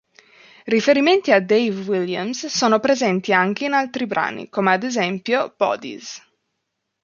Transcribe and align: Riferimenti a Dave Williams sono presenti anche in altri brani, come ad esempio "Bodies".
Riferimenti 0.65 1.31
a 1.31 1.39
Dave 1.39 1.83
Williams 1.83 2.47
sono 2.47 2.79
presenti 2.79 3.33
anche 3.33 3.65
in 3.65 3.73
altri 3.73 4.07
brani, 4.07 4.49
come 4.49 4.71
ad 4.73 4.81
esempio 4.81 5.53
"Bodies". 5.55 6.25